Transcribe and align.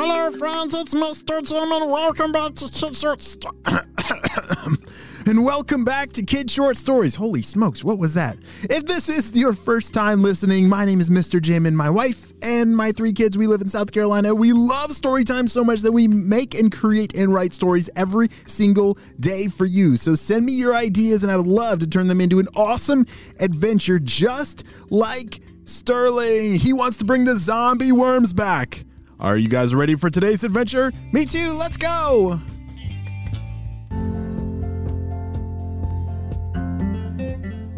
Hello, 0.00 0.30
friends. 0.30 0.74
It's 0.74 0.94
Mr. 0.94 1.42
Jim, 1.42 1.72
and 1.72 1.90
welcome 1.90 2.30
back 2.30 2.54
to 2.54 2.70
Kid 2.70 2.94
Short 2.94 3.18
and 5.26 5.44
welcome 5.44 5.84
back 5.84 6.12
to 6.12 6.22
Kid 6.22 6.48
Short 6.48 6.76
Stories. 6.76 7.16
Holy 7.16 7.42
smokes, 7.42 7.82
what 7.82 7.98
was 7.98 8.14
that? 8.14 8.38
If 8.70 8.86
this 8.86 9.08
is 9.08 9.34
your 9.34 9.54
first 9.54 9.92
time 9.92 10.22
listening, 10.22 10.68
my 10.68 10.84
name 10.84 11.00
is 11.00 11.10
Mr. 11.10 11.42
Jim, 11.42 11.66
and 11.66 11.76
my 11.76 11.90
wife 11.90 12.32
and 12.42 12.76
my 12.76 12.92
three 12.92 13.12
kids, 13.12 13.36
we 13.36 13.48
live 13.48 13.60
in 13.60 13.68
South 13.68 13.90
Carolina. 13.90 14.36
We 14.36 14.52
love 14.52 14.92
story 14.92 15.24
time 15.24 15.48
so 15.48 15.64
much 15.64 15.80
that 15.80 15.90
we 15.90 16.06
make 16.06 16.54
and 16.54 16.70
create 16.70 17.14
and 17.14 17.34
write 17.34 17.52
stories 17.52 17.90
every 17.96 18.28
single 18.46 18.98
day 19.18 19.48
for 19.48 19.64
you. 19.64 19.96
So 19.96 20.14
send 20.14 20.46
me 20.46 20.52
your 20.52 20.76
ideas, 20.76 21.24
and 21.24 21.32
I 21.32 21.36
would 21.36 21.48
love 21.48 21.80
to 21.80 21.88
turn 21.88 22.06
them 22.06 22.20
into 22.20 22.38
an 22.38 22.46
awesome 22.54 23.04
adventure 23.40 23.98
just 23.98 24.62
like 24.90 25.40
Sterling. 25.64 26.54
He 26.54 26.72
wants 26.72 26.98
to 26.98 27.04
bring 27.04 27.24
the 27.24 27.36
zombie 27.36 27.90
worms 27.90 28.32
back. 28.32 28.84
Are 29.20 29.36
you 29.36 29.48
guys 29.48 29.74
ready 29.74 29.96
for 29.96 30.10
today's 30.10 30.44
adventure? 30.44 30.92
Me 31.12 31.24
too, 31.24 31.52
let's 31.58 31.76
go! 31.76 32.40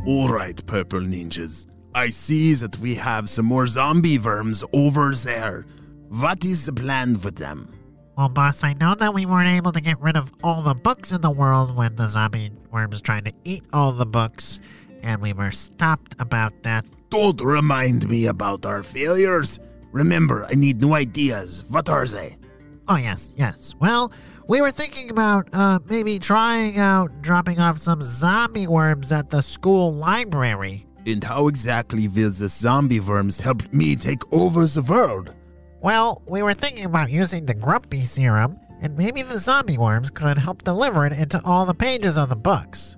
All 0.06 0.28
right, 0.28 0.64
purple 0.66 1.00
ninjas. 1.00 1.66
I 1.94 2.08
see 2.08 2.52
that 2.54 2.78
we 2.78 2.94
have 2.96 3.30
some 3.30 3.46
more 3.46 3.66
zombie 3.66 4.18
worms 4.18 4.62
over 4.74 5.14
there. 5.14 5.64
What 6.10 6.44
is 6.44 6.66
the 6.66 6.72
plan 6.74 7.16
for 7.16 7.30
them? 7.30 7.72
Well, 8.18 8.28
boss, 8.28 8.62
I 8.62 8.74
know 8.74 8.94
that 8.96 9.14
we 9.14 9.24
weren't 9.24 9.48
able 9.48 9.72
to 9.72 9.80
get 9.80 9.98
rid 9.98 10.16
of 10.16 10.32
all 10.42 10.60
the 10.60 10.74
books 10.74 11.10
in 11.10 11.22
the 11.22 11.30
world 11.30 11.74
when 11.74 11.96
the 11.96 12.06
zombie 12.06 12.50
worms 12.70 13.00
tried 13.00 13.24
to 13.24 13.32
eat 13.44 13.62
all 13.72 13.92
the 13.92 14.04
books, 14.04 14.60
and 15.02 15.22
we 15.22 15.32
were 15.32 15.52
stopped 15.52 16.16
about 16.18 16.64
that. 16.64 16.84
Don't 17.08 17.40
remind 17.40 18.08
me 18.10 18.26
about 18.26 18.66
our 18.66 18.82
failures. 18.82 19.58
Remember, 19.92 20.44
I 20.44 20.54
need 20.54 20.80
new 20.80 20.94
ideas. 20.94 21.64
What 21.68 21.88
are 21.88 22.06
they? 22.06 22.36
Oh, 22.88 22.96
yes, 22.96 23.32
yes. 23.36 23.74
Well, 23.80 24.12
we 24.46 24.60
were 24.60 24.70
thinking 24.70 25.10
about 25.10 25.48
uh, 25.52 25.78
maybe 25.88 26.18
trying 26.18 26.78
out 26.78 27.22
dropping 27.22 27.60
off 27.60 27.78
some 27.78 28.02
zombie 28.02 28.66
worms 28.66 29.12
at 29.12 29.30
the 29.30 29.42
school 29.42 29.94
library. 29.94 30.86
And 31.06 31.22
how 31.22 31.48
exactly 31.48 32.08
will 32.08 32.30
the 32.30 32.48
zombie 32.48 33.00
worms 33.00 33.40
help 33.40 33.72
me 33.72 33.96
take 33.96 34.22
over 34.32 34.66
the 34.66 34.82
world? 34.82 35.34
Well, 35.80 36.22
we 36.26 36.42
were 36.42 36.52
thinking 36.52 36.84
about 36.84 37.10
using 37.10 37.46
the 37.46 37.54
Grumpy 37.54 38.02
serum, 38.02 38.58
and 38.82 38.96
maybe 38.96 39.22
the 39.22 39.38
zombie 39.38 39.78
worms 39.78 40.10
could 40.10 40.36
help 40.36 40.62
deliver 40.62 41.06
it 41.06 41.12
into 41.12 41.40
all 41.44 41.64
the 41.64 41.74
pages 41.74 42.18
of 42.18 42.28
the 42.28 42.36
books. 42.36 42.96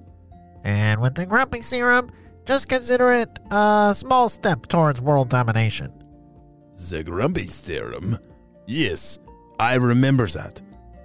And 0.64 1.00
with 1.00 1.14
the 1.14 1.26
Grumpy 1.26 1.60
serum, 1.60 2.10
just 2.44 2.68
consider 2.68 3.12
it 3.12 3.38
a 3.50 3.92
small 3.96 4.28
step 4.28 4.66
towards 4.66 5.00
world 5.00 5.28
domination. 5.28 5.92
The 6.74 7.04
grumpy 7.04 7.46
Serum. 7.46 8.18
Yes, 8.66 9.18
I 9.58 9.74
remember 9.74 10.26
that. 10.28 10.60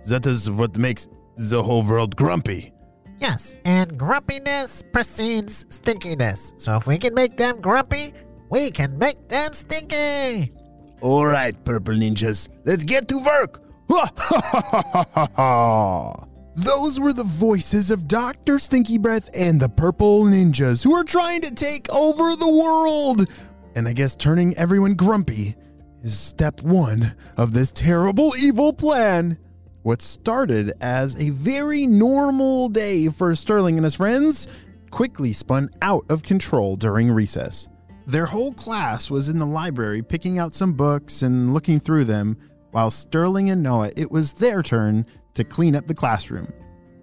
That 0.07 0.25
is 0.25 0.49
what 0.49 0.77
makes 0.77 1.07
the 1.37 1.61
whole 1.61 1.83
world 1.83 2.15
grumpy. 2.15 2.71
Yes, 3.19 3.55
and 3.65 3.97
grumpiness 3.97 4.83
precedes 4.93 5.65
stinkiness. 5.65 6.59
So 6.59 6.77
if 6.77 6.87
we 6.87 6.97
can 6.97 7.13
make 7.13 7.37
them 7.37 7.61
grumpy, 7.61 8.13
we 8.49 8.71
can 8.71 8.97
make 8.97 9.27
them 9.27 9.53
stinky. 9.53 10.53
All 11.01 11.25
right, 11.25 11.53
purple 11.65 11.93
ninjas, 11.93 12.49
let's 12.65 12.83
get 12.83 13.07
to 13.09 13.19
work. 13.19 13.61
Those 16.57 16.99
were 16.99 17.13
the 17.13 17.23
voices 17.23 17.91
of 17.91 18.07
Dr. 18.07 18.57
Stinky 18.57 18.97
Breath 18.97 19.29
and 19.35 19.59
the 19.59 19.69
purple 19.69 20.23
ninjas 20.23 20.83
who 20.83 20.91
are 20.95 21.03
trying 21.03 21.41
to 21.41 21.53
take 21.53 21.87
over 21.93 22.35
the 22.35 22.51
world. 22.51 23.29
And 23.77 23.87
I 23.87 23.93
guess 23.93 24.15
turning 24.15 24.57
everyone 24.57 24.95
grumpy 24.95 25.53
is 26.01 26.17
step 26.17 26.63
one 26.63 27.15
of 27.37 27.53
this 27.53 27.71
terrible 27.71 28.33
evil 28.35 28.73
plan. 28.73 29.37
What 29.83 30.01
started 30.01 30.73
as 30.81 31.15
a 31.21 31.29
very 31.29 31.85
normal 31.85 32.69
day 32.69 33.07
for 33.09 33.35
Sterling 33.35 33.77
and 33.77 33.83
his 33.83 33.93
friends 33.93 34.47
quickly 34.89 35.31
spun 35.31 35.69
out 35.83 36.05
of 36.09 36.23
control 36.23 36.75
during 36.75 37.11
recess. 37.11 37.67
Their 38.07 38.25
whole 38.25 38.51
class 38.51 39.11
was 39.11 39.29
in 39.29 39.37
the 39.37 39.45
library 39.45 40.01
picking 40.01 40.39
out 40.39 40.55
some 40.55 40.73
books 40.73 41.21
and 41.21 41.53
looking 41.53 41.79
through 41.79 42.05
them, 42.05 42.35
while 42.71 42.89
Sterling 42.89 43.51
and 43.51 43.61
Noah, 43.61 43.91
it 43.95 44.09
was 44.09 44.33
their 44.33 44.63
turn 44.63 45.05
to 45.35 45.43
clean 45.43 45.75
up 45.75 45.85
the 45.85 45.93
classroom. 45.93 46.51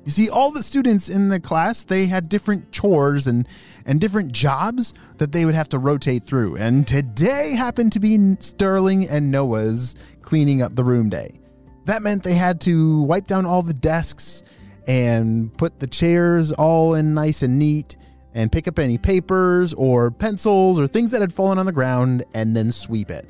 You 0.04 0.10
see, 0.10 0.28
all 0.28 0.50
the 0.50 0.62
students 0.62 1.09
in 1.09 1.31
the 1.31 1.41
class, 1.41 1.82
they 1.82 2.06
had 2.06 2.28
different 2.28 2.72
chores 2.72 3.26
and, 3.26 3.48
and 3.87 4.00
different 4.00 4.32
jobs 4.32 4.92
that 5.16 5.32
they 5.32 5.47
would 5.47 5.54
have 5.54 5.70
to 5.70 5.78
rotate 5.78 6.25
through. 6.25 6.56
And 6.56 6.87
today 6.87 7.53
happened 7.53 7.92
to 7.92 8.00
be 8.00 8.37
Sterling 8.41 9.09
and 9.09 9.31
Noah's 9.31 9.97
cleaning 10.20 10.60
up 10.60 10.76
the 10.76 10.84
room 10.84 11.09
day. 11.09 11.41
That 11.87 12.03
meant 12.03 12.22
they 12.22 12.34
had 12.34 12.60
to 12.62 13.03
wipe 13.03 13.26
down 13.26 13.47
all 13.47 13.62
the 13.62 13.75
desks 13.75 14.43
and 14.87 15.56
put 15.56 15.81
the 15.81 15.87
chairs 15.87 16.53
all 16.53 16.94
in 16.94 17.14
nice 17.14 17.43
and 17.43 17.59
neat 17.59 17.97
and 18.34 18.53
pick 18.53 18.69
up 18.69 18.78
any 18.78 18.98
papers 18.98 19.72
or 19.72 20.10
pencils 20.10 20.78
or 20.78 20.87
things 20.87 21.12
that 21.12 21.22
had 21.22 21.32
fallen 21.32 21.59
on 21.59 21.66
the 21.66 21.72
ground 21.72 22.25
and 22.34 22.54
then 22.54 22.72
sweep 22.72 23.10
it. 23.10 23.26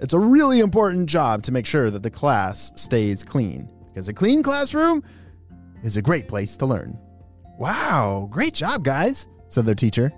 It's 0.00 0.14
a 0.14 0.18
really 0.20 0.60
important 0.60 1.08
job 1.08 1.42
to 1.44 1.52
make 1.52 1.66
sure 1.66 1.90
that 1.90 2.02
the 2.02 2.10
class 2.10 2.70
stays 2.76 3.24
clean 3.24 3.68
because 3.88 4.08
a 4.08 4.12
clean 4.12 4.42
classroom 4.42 5.02
is 5.82 5.96
a 5.96 6.02
great 6.02 6.28
place 6.28 6.56
to 6.58 6.66
learn. 6.66 6.98
Wow, 7.58 8.28
great 8.30 8.54
job, 8.54 8.84
guys, 8.84 9.26
said 9.48 9.66
their 9.66 9.74
teacher. 9.74 10.12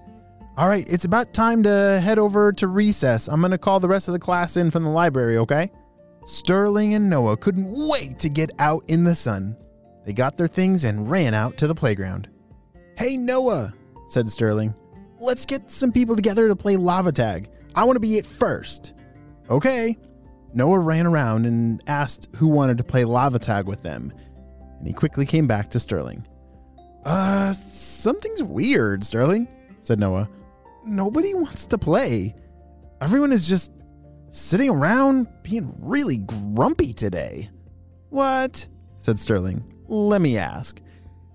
All 0.57 0.69
right, 0.69 0.89
it's 0.89 1.05
about 1.05 1.35
time 1.35 1.63
to 1.65 2.01
head 2.01 2.19
over 2.19 2.53
to 2.53 2.69
recess. 2.69 3.29
I'm 3.29 3.41
going 3.41 3.51
to 3.51 3.59
call 3.59 3.81
the 3.81 3.89
rest 3.89 4.07
of 4.09 4.13
the 4.13 4.21
class 4.21 4.57
in 4.57 4.71
from 4.71 4.85
the 4.85 4.91
library, 4.91 5.37
okay? 5.39 5.71
Sterling 6.25 6.95
and 6.95 7.11
Noah 7.11 7.37
couldn't 7.37 7.71
wait 7.71 8.19
to 8.21 8.29
get 8.29 8.53
out 8.59 8.85
in 8.89 9.05
the 9.05 9.15
sun. 9.15 9.57
They 10.05 10.13
got 10.13 10.37
their 10.37 10.49
things 10.49 10.85
and 10.85 11.11
ran 11.11 11.35
out 11.35 11.57
to 11.59 11.67
the 11.67 11.75
playground. 11.75 12.29
Hey, 12.97 13.17
Noah, 13.17 13.75
said 14.09 14.31
Sterling. 14.31 14.75
Let's 15.19 15.45
get 15.45 15.71
some 15.71 15.91
people 15.91 16.15
together 16.15 16.49
to 16.49 16.57
play 16.57 16.77
lava 16.77 17.11
tag. 17.11 17.49
I 17.75 17.85
want 17.85 17.97
to 17.97 18.01
be 18.01 18.17
it 18.17 18.27
first. 18.27 18.95
Okay. 19.51 19.97
Noah 20.53 20.79
ran 20.79 21.07
around 21.07 21.47
and 21.47 21.83
asked 21.89 22.29
who 22.37 22.47
wanted 22.47 22.79
to 22.79 22.85
play 22.85 23.05
lava 23.05 23.41
tag 23.41 23.67
with 23.67 23.83
them, 23.83 24.13
and 24.85 24.89
he 24.91 24.93
quickly 24.93 25.25
came 25.25 25.47
back 25.47 25.71
to 25.71 25.81
Sterling. 25.81 26.27
Uh, 27.07 27.55
something's 27.55 28.43
weird, 28.43 29.03
Sterling, 29.03 29.49
said 29.81 29.99
Noah. 29.99 30.29
Nobody 30.85 31.33
wants 31.33 31.65
to 31.69 31.79
play. 31.79 32.35
Everyone 33.01 33.33
is 33.33 33.49
just 33.49 33.73
sitting 34.29 34.69
around 34.69 35.27
being 35.43 35.75
really 35.79 36.19
grumpy 36.19 36.93
today. 36.93 37.49
What? 38.11 38.67
said 38.99 39.19
Sterling. 39.19 39.65
Let 39.89 40.21
me 40.21 40.37
ask. 40.37 40.83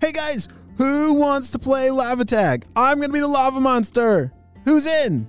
Hey 0.00 0.12
guys, 0.12 0.46
who 0.76 1.14
wants 1.14 1.50
to 1.50 1.58
play 1.58 1.90
lava 1.90 2.24
tag? 2.24 2.62
I'm 2.76 2.98
going 2.98 3.08
to 3.08 3.12
be 3.12 3.18
the 3.18 3.26
lava 3.26 3.58
monster. 3.60 4.32
Who's 4.64 4.86
in? 4.86 5.26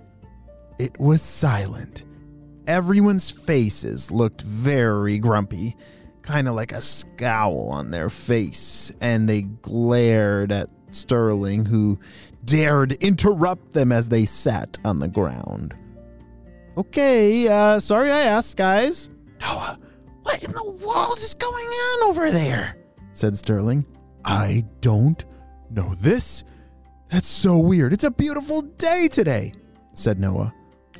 It 0.78 1.00
was 1.00 1.24
silent. 1.24 2.04
Everyone's 2.68 3.31
faces 3.31 4.12
looked 4.12 4.44
very 4.44 5.18
grumpy, 5.18 5.76
kind 6.31 6.47
of 6.47 6.56
like 6.56 6.72
a 6.72 6.81
scowl 6.81 7.68
on 7.72 7.92
their 7.92 8.09
face, 8.09 8.90
and 9.02 9.28
they 9.28 9.42
glared 9.42 10.50
at 10.50 10.69
Sterling, 10.92 11.66
who 11.66 12.00
dared 12.46 12.94
interrupt 12.94 13.74
them 13.74 13.92
as 13.92 14.08
they 14.08 14.24
sat 14.24 14.78
on 14.86 15.00
the 15.00 15.09
ground. 15.09 15.75
Okay, 16.78 17.50
uh, 17.50 17.81
sorry 17.81 18.12
I 18.12 18.22
asked, 18.22 18.56
guys. 18.56 19.09
Noah, 19.42 19.78
what 20.24 20.42
in 20.42 20.53
the 20.53 20.72
world 20.72 21.18
is 21.18 21.34
going 21.34 21.68
on 21.68 22.09
over 22.09 22.31
there? 22.31 22.78
said 23.12 23.36
Sterling. 23.36 23.86
I 24.24 24.63
don't 24.80 25.24
know 25.69 25.94
this. 25.96 26.46
That's 27.09 27.28
so 27.28 27.58
weird. 27.58 27.92
It's 27.92 28.06
a 28.06 28.12
beautiful 28.12 28.62
day 28.62 29.09
today, 29.12 29.52
said 29.96 30.18
Noah. 30.18 30.53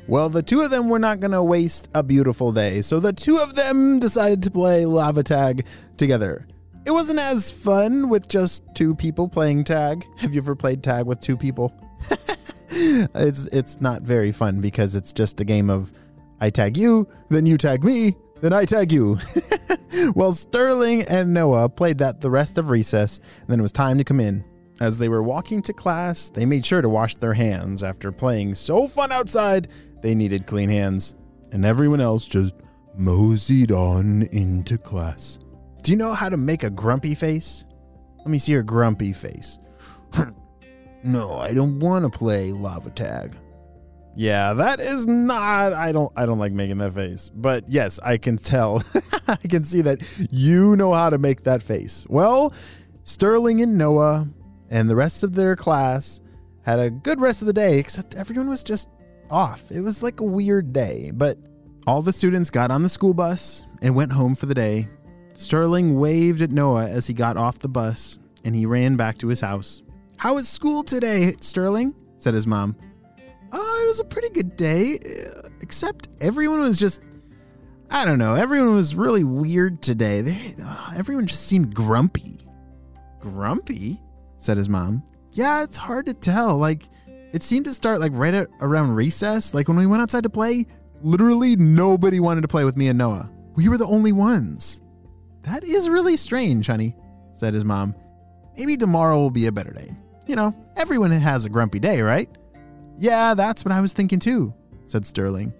Well, 0.08 0.28
the 0.28 0.42
two 0.42 0.60
of 0.62 0.70
them 0.70 0.88
were 0.88 0.98
not 0.98 1.20
going 1.20 1.30
to 1.30 1.42
waste 1.42 1.88
a 1.94 2.02
beautiful 2.02 2.52
day, 2.52 2.82
so 2.82 2.98
the 2.98 3.12
two 3.12 3.38
of 3.38 3.54
them 3.54 4.00
decided 4.00 4.42
to 4.42 4.50
play 4.50 4.84
lava 4.84 5.22
tag 5.22 5.64
together. 5.96 6.46
It 6.84 6.90
wasn't 6.90 7.20
as 7.20 7.50
fun 7.50 8.08
with 8.08 8.28
just 8.28 8.64
two 8.74 8.94
people 8.96 9.28
playing 9.28 9.64
tag. 9.64 10.04
Have 10.18 10.34
you 10.34 10.40
ever 10.40 10.56
played 10.56 10.82
tag 10.82 11.06
with 11.06 11.20
two 11.20 11.36
people? 11.36 11.72
it's 12.70 13.44
it's 13.46 13.80
not 13.80 14.02
very 14.02 14.32
fun 14.32 14.60
because 14.60 14.96
it's 14.96 15.12
just 15.12 15.38
a 15.40 15.44
game 15.44 15.70
of 15.70 15.92
I 16.40 16.50
tag 16.50 16.76
you, 16.76 17.06
then 17.28 17.46
you 17.46 17.56
tag 17.56 17.84
me, 17.84 18.16
then 18.40 18.52
I 18.52 18.64
tag 18.64 18.90
you. 18.90 19.18
well, 20.16 20.32
Sterling 20.32 21.02
and 21.02 21.32
Noah 21.32 21.68
played 21.68 21.98
that 21.98 22.20
the 22.20 22.30
rest 22.30 22.58
of 22.58 22.70
recess, 22.70 23.18
and 23.18 23.48
then 23.48 23.60
it 23.60 23.62
was 23.62 23.70
time 23.70 23.98
to 23.98 24.04
come 24.04 24.18
in. 24.18 24.44
As 24.82 24.98
they 24.98 25.08
were 25.08 25.22
walking 25.22 25.62
to 25.62 25.72
class, 25.72 26.28
they 26.28 26.44
made 26.44 26.66
sure 26.66 26.82
to 26.82 26.88
wash 26.88 27.14
their 27.14 27.34
hands 27.34 27.84
after 27.84 28.10
playing 28.10 28.56
so 28.56 28.88
fun 28.88 29.12
outside, 29.12 29.68
they 30.00 30.12
needed 30.12 30.48
clean 30.48 30.68
hands. 30.68 31.14
And 31.52 31.64
everyone 31.64 32.00
else 32.00 32.26
just 32.26 32.56
moseyed 32.96 33.70
on 33.70 34.22
into 34.32 34.76
class. 34.76 35.38
Do 35.84 35.92
you 35.92 35.96
know 35.96 36.14
how 36.14 36.28
to 36.28 36.36
make 36.36 36.64
a 36.64 36.68
grumpy 36.68 37.14
face? 37.14 37.64
Let 38.18 38.26
me 38.26 38.40
see 38.40 38.50
your 38.50 38.64
grumpy 38.64 39.12
face. 39.12 39.60
no, 41.04 41.38
I 41.38 41.54
don't 41.54 41.78
want 41.78 42.04
to 42.04 42.18
play 42.18 42.50
lava 42.50 42.90
tag. 42.90 43.36
Yeah, 44.16 44.52
that 44.54 44.80
is 44.80 45.06
not 45.06 45.72
I 45.72 45.92
don't 45.92 46.12
I 46.16 46.26
don't 46.26 46.40
like 46.40 46.50
making 46.50 46.78
that 46.78 46.94
face. 46.94 47.30
But 47.32 47.68
yes, 47.68 48.00
I 48.00 48.18
can 48.18 48.36
tell. 48.36 48.82
I 49.28 49.36
can 49.36 49.62
see 49.62 49.82
that 49.82 50.00
you 50.32 50.74
know 50.74 50.92
how 50.92 51.08
to 51.08 51.18
make 51.18 51.44
that 51.44 51.62
face. 51.62 52.04
Well, 52.08 52.52
Sterling 53.04 53.60
and 53.62 53.78
Noah 53.78 54.26
and 54.72 54.88
the 54.88 54.96
rest 54.96 55.22
of 55.22 55.34
their 55.34 55.54
class 55.54 56.20
had 56.62 56.80
a 56.80 56.90
good 56.90 57.20
rest 57.20 57.42
of 57.42 57.46
the 57.46 57.52
day 57.52 57.78
except 57.78 58.16
everyone 58.16 58.48
was 58.48 58.64
just 58.64 58.88
off. 59.30 59.70
It 59.70 59.82
was 59.82 60.02
like 60.02 60.20
a 60.20 60.24
weird 60.24 60.72
day, 60.72 61.12
but 61.14 61.36
all 61.86 62.00
the 62.00 62.12
students 62.12 62.48
got 62.48 62.70
on 62.70 62.82
the 62.82 62.88
school 62.88 63.12
bus 63.12 63.66
and 63.82 63.94
went 63.94 64.12
home 64.12 64.34
for 64.34 64.46
the 64.46 64.54
day. 64.54 64.88
Sterling 65.34 65.98
waved 65.98 66.40
at 66.40 66.50
Noah 66.50 66.88
as 66.88 67.06
he 67.06 67.12
got 67.12 67.36
off 67.36 67.58
the 67.58 67.68
bus 67.68 68.18
and 68.44 68.54
he 68.54 68.64
ran 68.64 68.96
back 68.96 69.18
to 69.18 69.28
his 69.28 69.40
house. 69.40 69.82
How 70.16 70.36
was 70.36 70.48
school 70.48 70.82
today, 70.82 71.34
Sterling? 71.40 71.94
said 72.16 72.32
his 72.32 72.46
mom. 72.46 72.74
Oh, 73.52 73.82
it 73.84 73.88
was 73.88 74.00
a 74.00 74.04
pretty 74.04 74.30
good 74.30 74.56
day, 74.56 74.98
uh, 74.98 75.48
except 75.60 76.08
everyone 76.22 76.60
was 76.60 76.78
just. 76.78 77.02
I 77.90 78.06
don't 78.06 78.18
know. 78.18 78.36
Everyone 78.36 78.74
was 78.74 78.94
really 78.94 79.24
weird 79.24 79.82
today. 79.82 80.22
They, 80.22 80.54
uh, 80.64 80.92
everyone 80.96 81.26
just 81.26 81.46
seemed 81.46 81.74
grumpy. 81.74 82.38
Grumpy? 83.20 84.00
Said 84.42 84.56
his 84.56 84.68
mom. 84.68 85.02
Yeah, 85.32 85.62
it's 85.62 85.76
hard 85.76 86.06
to 86.06 86.14
tell. 86.14 86.58
Like, 86.58 86.88
it 87.32 87.42
seemed 87.42 87.64
to 87.66 87.74
start 87.74 88.00
like 88.00 88.12
right 88.14 88.34
at, 88.34 88.48
around 88.60 88.92
recess. 88.92 89.54
Like 89.54 89.68
when 89.68 89.76
we 89.76 89.86
went 89.86 90.02
outside 90.02 90.24
to 90.24 90.30
play, 90.30 90.66
literally 91.02 91.56
nobody 91.56 92.20
wanted 92.20 92.42
to 92.42 92.48
play 92.48 92.64
with 92.64 92.76
me 92.76 92.88
and 92.88 92.98
Noah. 92.98 93.30
We 93.54 93.68
were 93.68 93.78
the 93.78 93.86
only 93.86 94.12
ones. 94.12 94.80
That 95.42 95.64
is 95.64 95.88
really 95.88 96.16
strange, 96.16 96.66
honey, 96.66 96.94
said 97.32 97.54
his 97.54 97.64
mom. 97.64 97.94
Maybe 98.56 98.76
tomorrow 98.76 99.18
will 99.18 99.30
be 99.30 99.46
a 99.46 99.52
better 99.52 99.72
day. 99.72 99.90
You 100.26 100.36
know, 100.36 100.54
everyone 100.76 101.10
has 101.10 101.44
a 101.44 101.50
grumpy 101.50 101.78
day, 101.78 102.00
right? 102.02 102.28
Yeah, 102.98 103.34
that's 103.34 103.64
what 103.64 103.72
I 103.72 103.80
was 103.80 103.92
thinking 103.92 104.18
too, 104.18 104.54
said 104.86 105.06
Sterling. 105.06 105.52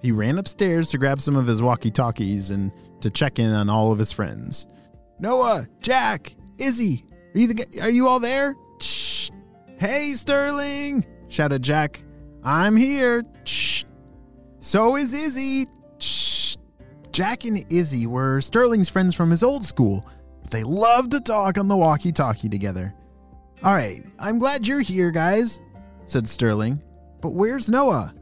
He 0.00 0.12
ran 0.12 0.38
upstairs 0.38 0.90
to 0.90 0.98
grab 0.98 1.20
some 1.20 1.36
of 1.36 1.46
his 1.46 1.62
walkie 1.62 1.90
talkies 1.90 2.50
and 2.50 2.70
to 3.00 3.10
check 3.10 3.38
in 3.38 3.50
on 3.50 3.70
all 3.70 3.90
of 3.90 3.98
his 3.98 4.12
friends. 4.12 4.66
Noah, 5.18 5.66
Jack, 5.80 6.34
Izzy, 6.58 7.06
are 7.34 7.38
you, 7.38 7.48
the, 7.48 7.80
are 7.82 7.90
you 7.90 8.08
all 8.08 8.20
there? 8.20 8.56
Shh. 8.80 9.30
Hey, 9.78 10.12
Sterling, 10.12 11.04
shouted 11.28 11.62
Jack. 11.62 12.02
I'm 12.42 12.76
here. 12.76 13.24
Shh. 13.44 13.84
So 14.60 14.96
is 14.96 15.12
Izzy. 15.12 15.66
Shh. 15.98 16.56
Jack 17.12 17.44
and 17.44 17.64
Izzy 17.72 18.06
were 18.06 18.40
Sterling's 18.40 18.88
friends 18.88 19.14
from 19.14 19.30
his 19.30 19.42
old 19.42 19.64
school, 19.64 20.04
but 20.42 20.50
they 20.50 20.62
loved 20.62 21.12
to 21.12 21.20
talk 21.20 21.58
on 21.58 21.68
the 21.68 21.76
walkie 21.76 22.12
talkie 22.12 22.48
together. 22.48 22.94
All 23.62 23.74
right, 23.74 24.02
I'm 24.18 24.38
glad 24.38 24.66
you're 24.66 24.80
here, 24.80 25.10
guys, 25.10 25.60
said 26.06 26.28
Sterling. 26.28 26.82
But 27.20 27.30
where's 27.30 27.68
Noah? 27.68 28.12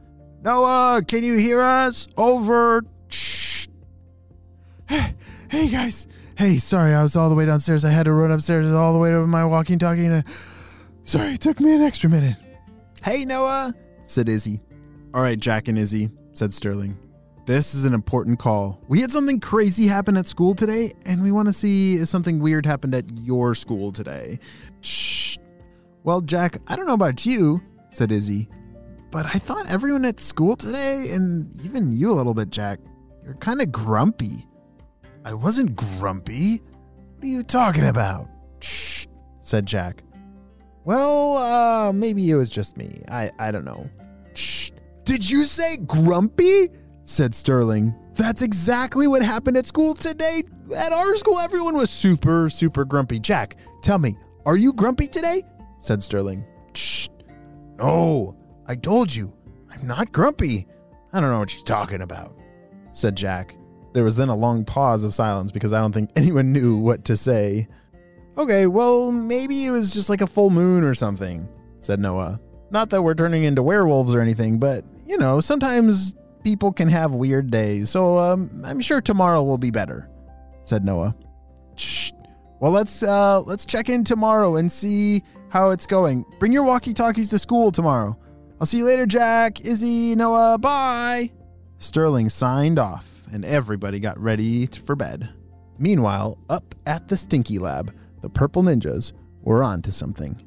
Noah, 0.41 1.01
can 1.07 1.23
you 1.23 1.37
hear 1.37 1.59
us? 1.59 2.07
Over. 2.17 2.83
Hey, 5.53 5.69
guys. 5.69 6.07
Hey, 6.35 6.57
sorry, 6.57 6.95
I 6.95 7.03
was 7.03 7.15
all 7.15 7.29
the 7.29 7.35
way 7.35 7.45
downstairs. 7.45 7.85
I 7.85 7.91
had 7.91 8.05
to 8.05 8.11
run 8.11 8.31
upstairs 8.31 8.71
all 8.71 8.91
the 8.91 8.97
way 8.97 9.11
to 9.11 9.27
my 9.27 9.45
walking 9.45 9.77
talkie. 9.77 10.07
And, 10.07 10.27
uh, 10.27 10.31
sorry, 11.03 11.35
it 11.35 11.41
took 11.41 11.59
me 11.59 11.75
an 11.75 11.81
extra 11.83 12.09
minute. 12.09 12.37
Hey, 13.03 13.23
Noah, 13.23 13.71
said 14.03 14.29
Izzy. 14.29 14.61
All 15.13 15.21
right, 15.21 15.37
Jack 15.37 15.67
and 15.67 15.77
Izzy, 15.77 16.09
said 16.33 16.55
Sterling. 16.55 16.97
This 17.45 17.75
is 17.75 17.85
an 17.85 17.93
important 17.93 18.39
call. 18.39 18.81
We 18.87 19.01
had 19.01 19.11
something 19.11 19.39
crazy 19.39 19.85
happen 19.85 20.17
at 20.17 20.25
school 20.25 20.55
today, 20.55 20.93
and 21.05 21.21
we 21.21 21.31
want 21.31 21.49
to 21.49 21.53
see 21.53 21.97
if 21.97 22.09
something 22.09 22.39
weird 22.39 22.65
happened 22.65 22.95
at 22.95 23.05
your 23.19 23.53
school 23.53 23.91
today. 23.91 24.39
Shh. 24.81 25.37
Well, 26.03 26.21
Jack, 26.21 26.63
I 26.65 26.75
don't 26.75 26.87
know 26.87 26.95
about 26.95 27.27
you, 27.27 27.61
said 27.91 28.11
Izzy, 28.11 28.49
but 29.11 29.27
I 29.27 29.37
thought 29.37 29.69
everyone 29.69 30.03
at 30.05 30.19
school 30.19 30.55
today, 30.55 31.09
and 31.11 31.53
even 31.63 31.93
you 31.93 32.11
a 32.11 32.15
little 32.15 32.33
bit, 32.33 32.49
Jack, 32.49 32.79
you're 33.23 33.35
kind 33.35 33.61
of 33.61 33.71
grumpy. 33.71 34.47
I 35.25 35.33
wasn't 35.33 35.75
grumpy. 35.75 36.61
What 37.15 37.23
are 37.23 37.27
you 37.27 37.43
talking 37.43 37.85
about? 37.87 38.27
Shh, 38.61 39.07
said 39.41 39.65
Jack. 39.65 40.03
Well, 40.83 41.37
uh, 41.37 41.93
maybe 41.93 42.29
it 42.29 42.35
was 42.35 42.49
just 42.49 42.75
me. 42.75 43.03
I, 43.09 43.31
I 43.39 43.51
don't 43.51 43.63
know. 43.63 43.89
Shh. 44.33 44.71
Did 45.05 45.29
you 45.29 45.45
say 45.45 45.77
grumpy? 45.77 46.69
said 47.05 47.35
Sterling. 47.35 47.95
That's 48.15 48.41
exactly 48.41 49.07
what 49.07 49.23
happened 49.23 49.57
at 49.57 49.67
school 49.67 49.93
today. 49.93 50.43
At 50.75 50.91
our 50.91 51.15
school, 51.15 51.39
everyone 51.39 51.75
was 51.75 51.89
super, 51.89 52.49
super 52.49 52.85
grumpy. 52.85 53.19
Jack, 53.19 53.57
tell 53.81 53.99
me, 53.99 54.17
are 54.45 54.57
you 54.57 54.73
grumpy 54.73 55.07
today? 55.07 55.43
said 55.79 56.03
Sterling. 56.03 56.45
Shh. 56.73 57.07
No, 57.77 58.35
I 58.67 58.75
told 58.75 59.13
you, 59.13 59.33
I'm 59.71 59.87
not 59.87 60.11
grumpy. 60.11 60.67
I 61.11 61.19
don't 61.19 61.29
know 61.29 61.39
what 61.39 61.55
you're 61.55 61.65
talking 61.65 62.01
about, 62.01 62.37
said 62.91 63.15
Jack. 63.15 63.55
There 63.93 64.03
was 64.03 64.15
then 64.15 64.29
a 64.29 64.35
long 64.35 64.65
pause 64.65 65.03
of 65.03 65.13
silence 65.13 65.51
because 65.51 65.73
I 65.73 65.79
don't 65.79 65.91
think 65.91 66.11
anyone 66.15 66.51
knew 66.51 66.77
what 66.77 67.05
to 67.05 67.17
say. 67.17 67.67
Okay, 68.37 68.65
well, 68.65 69.11
maybe 69.11 69.65
it 69.65 69.71
was 69.71 69.93
just 69.93 70.09
like 70.09 70.21
a 70.21 70.27
full 70.27 70.49
moon 70.49 70.83
or 70.83 70.95
something, 70.95 71.47
said 71.77 71.99
Noah. 71.99 72.39
Not 72.71 72.89
that 72.89 73.03
we're 73.03 73.13
turning 73.13 73.43
into 73.43 73.61
werewolves 73.61 74.15
or 74.15 74.21
anything, 74.21 74.57
but, 74.57 74.83
you 75.05 75.17
know, 75.19 75.39
sometimes 75.39 76.15
people 76.43 76.71
can 76.71 76.87
have 76.87 77.13
weird 77.13 77.51
days, 77.51 77.91
so 77.91 78.17
um, 78.17 78.63
I'm 78.65 78.81
sure 78.81 79.01
tomorrow 79.01 79.43
will 79.43 79.59
be 79.59 79.69
better, 79.69 80.09
said 80.63 80.83
Noah. 80.83 81.15
Shh. 81.75 82.11
Well, 82.59 82.71
let's 82.71 83.03
uh, 83.03 83.41
let's 83.41 83.65
check 83.65 83.89
in 83.89 84.03
tomorrow 84.03 84.55
and 84.55 84.71
see 84.71 85.21
how 85.49 85.71
it's 85.71 85.85
going. 85.85 86.25
Bring 86.39 86.53
your 86.53 86.63
walkie-talkies 86.63 87.29
to 87.29 87.37
school 87.37 87.71
tomorrow. 87.71 88.17
I'll 88.59 88.65
see 88.65 88.77
you 88.77 88.85
later, 88.85 89.05
Jack, 89.05 89.61
Izzy, 89.61 90.15
Noah. 90.15 90.57
Bye. 90.57 91.31
Sterling 91.79 92.29
signed 92.29 92.79
off, 92.79 93.12
and 93.31 93.45
everybody 93.45 93.99
got 93.99 94.19
ready 94.19 94.67
for 94.67 94.95
bed. 94.95 95.29
Meanwhile, 95.77 96.37
up 96.49 96.75
at 96.85 97.07
the 97.07 97.17
Stinky 97.17 97.59
Lab, 97.59 97.93
the 98.21 98.29
Purple 98.29 98.63
Ninjas 98.63 99.11
were 99.41 99.63
on 99.63 99.81
to 99.83 99.91
something. 99.91 100.41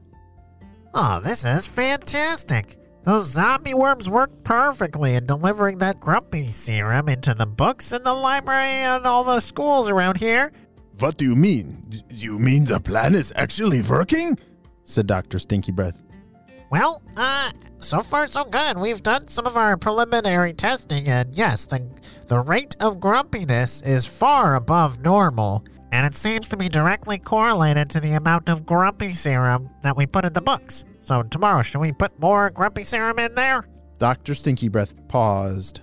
Oh, 0.94 1.20
this 1.20 1.44
is 1.44 1.66
fantastic. 1.66 2.78
Those 3.04 3.26
zombie 3.26 3.74
worms 3.74 4.10
work 4.10 4.30
perfectly 4.42 5.14
in 5.14 5.26
delivering 5.26 5.78
that 5.78 6.00
grumpy 6.00 6.48
serum 6.48 7.08
into 7.08 7.34
the 7.34 7.46
books 7.46 7.92
in 7.92 8.02
the 8.02 8.14
library 8.14 8.68
and 8.68 9.06
all 9.06 9.22
the 9.22 9.40
schools 9.40 9.88
around 9.88 10.16
here. 10.16 10.50
What 10.98 11.16
do 11.16 11.24
you 11.24 11.36
mean? 11.36 12.02
You 12.10 12.38
mean 12.38 12.64
the 12.64 12.80
plan 12.80 13.14
is 13.14 13.32
actually 13.36 13.82
working? 13.82 14.38
said 14.84 15.06
Dr. 15.06 15.38
Stinky 15.38 15.70
Breath. 15.72 16.02
Well, 16.70 17.02
uh, 17.16 17.50
so 17.80 18.02
far 18.02 18.26
so 18.26 18.44
good. 18.44 18.76
We've 18.76 19.02
done 19.02 19.28
some 19.28 19.46
of 19.46 19.56
our 19.56 19.76
preliminary 19.76 20.52
testing, 20.52 21.08
and 21.08 21.32
yes, 21.32 21.66
the, 21.66 21.88
the 22.26 22.40
rate 22.40 22.74
of 22.80 22.98
grumpiness 22.98 23.82
is 23.82 24.06
far 24.06 24.56
above 24.56 25.00
normal, 25.00 25.64
and 25.92 26.04
it 26.04 26.16
seems 26.16 26.48
to 26.48 26.56
be 26.56 26.68
directly 26.68 27.18
correlated 27.18 27.88
to 27.90 28.00
the 28.00 28.12
amount 28.12 28.48
of 28.48 28.66
grumpy 28.66 29.12
serum 29.12 29.70
that 29.82 29.96
we 29.96 30.06
put 30.06 30.24
in 30.24 30.32
the 30.32 30.40
books. 30.40 30.84
So 31.00 31.22
tomorrow, 31.22 31.62
should 31.62 31.80
we 31.80 31.92
put 31.92 32.18
more 32.18 32.50
grumpy 32.50 32.82
serum 32.82 33.20
in 33.20 33.34
there? 33.36 33.64
Dr. 33.98 34.34
Stinky 34.34 34.68
Breath 34.68 34.94
paused 35.08 35.82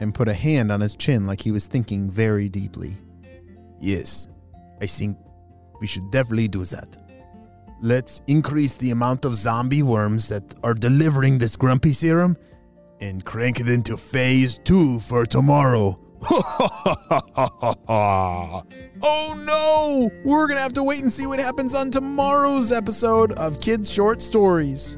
and 0.00 0.14
put 0.14 0.28
a 0.28 0.34
hand 0.34 0.72
on 0.72 0.80
his 0.80 0.96
chin 0.96 1.26
like 1.26 1.40
he 1.40 1.52
was 1.52 1.66
thinking 1.66 2.10
very 2.10 2.48
deeply. 2.48 2.96
Yes, 3.80 4.26
I 4.80 4.86
think 4.86 5.16
we 5.80 5.86
should 5.86 6.10
definitely 6.10 6.48
do 6.48 6.64
that. 6.64 6.96
Let's 7.80 8.20
increase 8.26 8.76
the 8.76 8.90
amount 8.90 9.24
of 9.24 9.36
zombie 9.36 9.84
worms 9.84 10.28
that 10.28 10.42
are 10.64 10.74
delivering 10.74 11.38
this 11.38 11.54
grumpy 11.54 11.92
serum 11.92 12.36
and 13.00 13.24
crank 13.24 13.60
it 13.60 13.68
into 13.68 13.96
phase 13.96 14.58
two 14.64 14.98
for 15.00 15.24
tomorrow. 15.24 15.96
oh 16.28 17.04
no! 19.46 20.10
We're 20.24 20.48
gonna 20.48 20.60
have 20.60 20.72
to 20.72 20.82
wait 20.82 21.02
and 21.02 21.12
see 21.12 21.28
what 21.28 21.38
happens 21.38 21.76
on 21.76 21.92
tomorrow's 21.92 22.72
episode 22.72 23.30
of 23.38 23.60
Kids 23.60 23.88
Short 23.88 24.20
Stories. 24.20 24.97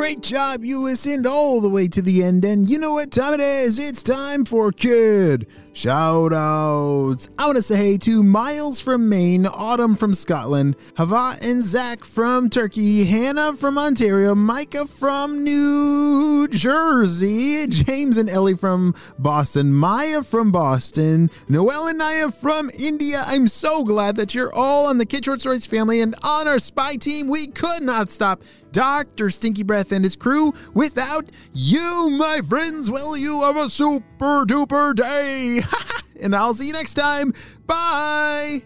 Great 0.00 0.22
job. 0.22 0.64
You 0.64 0.80
listened 0.80 1.26
all 1.26 1.60
the 1.60 1.68
way 1.68 1.86
to 1.88 2.00
the 2.00 2.24
end. 2.24 2.42
And 2.42 2.66
you 2.66 2.78
know 2.78 2.94
what 2.94 3.10
time 3.10 3.34
it 3.34 3.40
is? 3.40 3.78
It's 3.78 4.02
time 4.02 4.46
for 4.46 4.72
Kid 4.72 5.46
Shout 5.72 6.32
outs. 6.32 7.28
I 7.38 7.46
want 7.46 7.56
to 7.56 7.62
say 7.62 7.76
hey 7.76 7.98
to 7.98 8.24
Miles 8.24 8.80
from 8.80 9.08
Maine, 9.08 9.46
Autumn 9.46 9.94
from 9.94 10.14
Scotland, 10.14 10.74
Hava 10.96 11.38
and 11.40 11.62
Zach 11.62 12.04
from 12.04 12.50
Turkey, 12.50 13.04
Hannah 13.04 13.54
from 13.54 13.78
Ontario, 13.78 14.34
Micah 14.34 14.86
from 14.86 15.44
New 15.44 16.48
Jersey, 16.48 17.68
James 17.68 18.16
and 18.16 18.28
Ellie 18.28 18.56
from 18.56 18.96
Boston, 19.18 19.72
Maya 19.72 20.24
from 20.24 20.50
Boston, 20.50 21.30
Noel 21.48 21.86
and 21.86 21.98
Naya 21.98 22.32
from 22.32 22.70
India. 22.76 23.22
I'm 23.26 23.46
so 23.46 23.84
glad 23.84 24.16
that 24.16 24.34
you're 24.34 24.52
all 24.52 24.86
on 24.86 24.98
the 24.98 25.06
Kid 25.06 25.24
Short 25.24 25.40
Stories 25.40 25.66
family 25.66 26.00
and 26.00 26.16
on 26.22 26.48
our 26.48 26.58
spy 26.58 26.96
team. 26.96 27.28
We 27.28 27.46
could 27.46 27.84
not 27.84 28.10
stop 28.10 28.42
Dr. 28.72 29.30
Stinky 29.30 29.62
Breath 29.62 29.92
and 29.92 30.04
his 30.04 30.16
crew 30.16 30.52
without 30.74 31.30
you, 31.52 32.10
my 32.10 32.40
friends. 32.40 32.90
will 32.90 33.16
you 33.16 33.42
have 33.42 33.56
a 33.56 33.68
super 33.68 34.44
duper 34.44 34.94
day. 34.94 35.62
and 36.20 36.34
I'll 36.34 36.54
see 36.54 36.66
you 36.66 36.72
next 36.72 36.94
time. 36.94 37.32
Bye. 37.66 38.62